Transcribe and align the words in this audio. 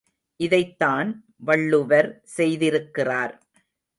இதைத்தான் 0.39 1.09
வள்ளுவர் 1.37 2.09
செய்திருக்கிறார். 2.37 3.35